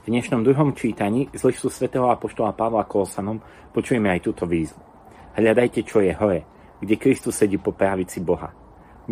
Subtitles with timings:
[0.00, 3.36] V dnešnom druhom čítaní z listu svätého Apoštola Pavla Kolosanom
[3.68, 4.80] počujeme aj túto výzvu.
[5.36, 6.40] Hľadajte, čo je hore,
[6.80, 8.48] kde Kristus sedí po pravici Boha.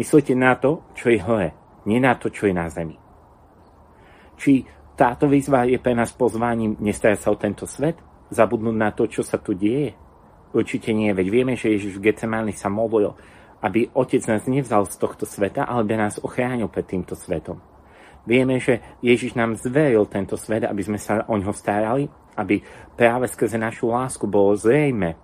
[0.00, 1.52] Myslite na to, čo je hore,
[1.84, 2.96] nie na to, čo je na zemi.
[4.40, 4.64] Či
[4.96, 8.00] táto výzva je pre nás pozvaním nestarať sa o tento svet?
[8.32, 9.92] Zabudnúť na to, čo sa tu deje?
[10.56, 13.12] Určite nie, veď vieme, že Ježiš v Getsemáni sa modlil,
[13.60, 17.60] aby Otec nás nevzal z tohto sveta, ale by nás ochránil pred týmto svetom.
[18.28, 22.04] Vieme, že Ježiš nám zveril tento svet, aby sme sa o ňo starali,
[22.36, 22.60] aby
[22.92, 25.16] práve skrze našu lásku bolo zrejme,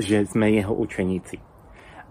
[0.00, 1.36] že sme jeho učeníci.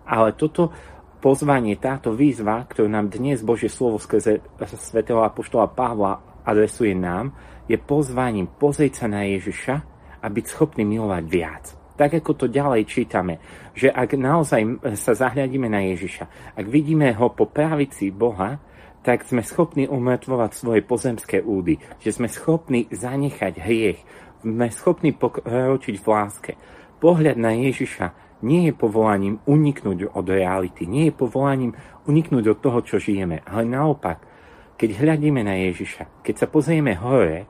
[0.05, 0.69] Ale toto
[1.17, 4.45] pozvanie, táto výzva, ktorú nám dnes Božie slovo skrze
[4.77, 7.33] svätého apoštola Pavla adresuje nám,
[7.65, 9.75] je pozvaním pozrieť sa na Ježiša
[10.21, 11.73] a byť schopný milovať viac.
[11.97, 13.41] Tak ako to ďalej čítame,
[13.73, 18.61] že ak naozaj sa zahľadíme na Ježiša, ak vidíme ho po pravici Boha,
[19.05, 24.01] tak sme schopní umrtvovať svoje pozemské údy, že sme schopní zanechať hriech,
[24.41, 26.51] sme schopní pokročiť v láske.
[26.97, 31.77] Pohľad na Ježiša nie je povolaním uniknúť od reality, nie je povolaním
[32.09, 34.25] uniknúť od toho, čo žijeme, ale naopak,
[34.73, 37.45] keď hľadíme na Ježiša, keď sa pozrieme hore,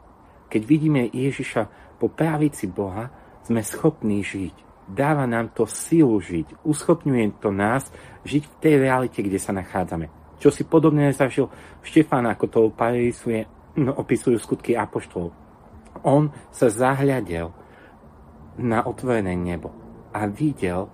[0.52, 3.08] keď vidíme Ježiša po pravici Boha,
[3.48, 4.68] sme schopní žiť.
[4.92, 7.90] Dáva nám to silu žiť, uschopňuje to nás
[8.28, 10.25] žiť v tej realite, kde sa nachádzame.
[10.40, 11.48] Čo si podobne zažil
[11.82, 13.48] Štefán, ako to opisuje,
[13.80, 15.32] no, opisujú skutky Apoštolov.
[16.04, 17.50] On sa zahľadel
[18.60, 19.72] na otvorené nebo
[20.12, 20.88] a videl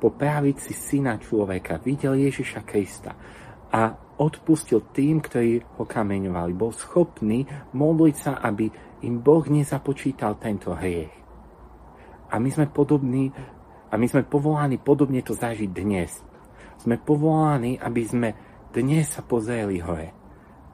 [0.00, 3.12] po pravici syna človeka, videl Ježiša Krista
[3.72, 3.80] a
[4.20, 6.52] odpustil tým, ktorí ho kameňovali.
[6.54, 8.70] Bol schopný modliť sa, aby
[9.04, 11.12] im Boh nezapočítal tento hriech.
[12.30, 13.30] A my sme podobní,
[13.90, 16.22] a my sme povolaní podobne to zažiť dnes.
[16.78, 18.28] Sme povolaní, aby sme
[18.74, 20.10] dnes sa pozreli hore.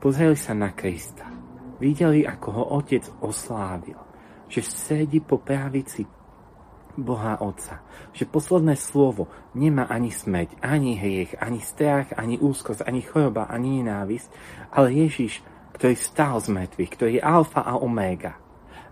[0.01, 1.29] Pozreli sa na Krista.
[1.77, 4.01] Videli, ako ho Otec oslávil.
[4.49, 6.09] Že sedí po pravici
[6.97, 7.85] Boha Otca.
[8.17, 13.85] Že posledné slovo nemá ani smeť, ani hriech, ani strach, ani úzkosť, ani choroba, ani
[13.85, 14.29] nenávisť,
[14.73, 15.45] ale Ježiš,
[15.77, 18.41] ktorý stál z mŕtvych, ktorý je alfa a omega.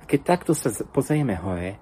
[0.01, 1.81] A keď takto sa pozrieme hore,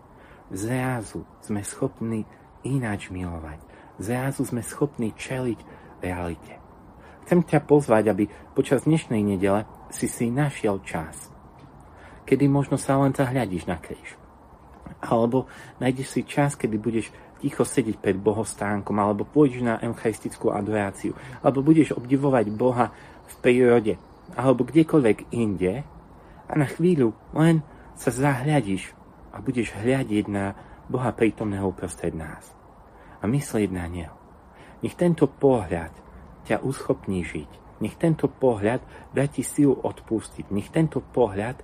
[0.55, 2.23] zrazu sme schopní
[2.63, 3.59] ináč milovať.
[3.99, 5.59] Zrazu sme schopní čeliť
[6.07, 6.66] realite.
[7.27, 11.27] Chcem ťa pozvať, aby počas dnešnej nedele si si našiel čas,
[12.23, 14.15] kedy možno sa len zahľadíš na kríž.
[15.03, 15.51] Alebo
[15.83, 17.11] nájdeš si čas, kedy budeš
[17.43, 22.95] ticho sedieť pred bohostánkom, alebo pôjdeš na eucharistickú adoráciu, alebo budeš obdivovať Boha
[23.27, 23.99] v prírode,
[24.39, 25.83] alebo kdekoľvek inde
[26.47, 27.59] a na chvíľu len
[27.99, 28.95] sa zahľadíš
[29.35, 30.55] a budeš hľadiť na
[30.87, 32.55] Boha prítomného uprostred nás
[33.19, 34.15] a myslieť na Neho.
[34.87, 36.06] Nech tento pohľad
[36.47, 37.51] ťa uschopní žiť.
[37.83, 38.81] Nech tento pohľad
[39.13, 40.49] dá ti silu odpustiť.
[40.49, 41.61] Nech tento pohľad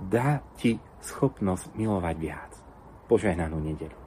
[0.00, 2.52] dá ti schopnosť milovať viac.
[3.10, 4.01] Požehnanú nedelu.